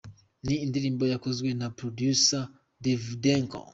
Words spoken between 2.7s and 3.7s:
Davydenko.